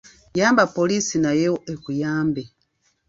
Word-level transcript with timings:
Yamba 0.39 0.63
poliisi 0.77 1.15
nayo 1.23 1.53
ekuyambe. 1.73 2.43